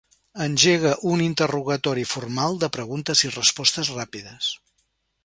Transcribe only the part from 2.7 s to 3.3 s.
preguntes